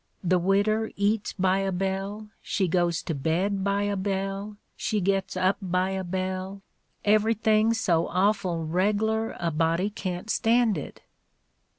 The 0.23 0.39
widder 0.39 0.89
eats 0.95 1.33
by 1.33 1.59
a 1.59 1.71
bell; 1.71 2.29
she 2.41 2.67
goes 2.67 3.03
to 3.03 3.13
bed 3.13 3.63
by 3.63 3.83
a 3.83 3.95
bell; 3.95 4.57
she 4.75 4.99
gits 4.99 5.37
up 5.37 5.57
by 5.61 5.91
a 5.91 6.03
bell— 6.03 6.63
everything's 7.15 7.79
so 7.79 8.07
awful 8.07 8.65
reg'lar 8.65 9.37
a 9.39 9.51
body 9.51 9.91
can't 9.91 10.31
stand 10.31 10.75
it." 10.75 11.03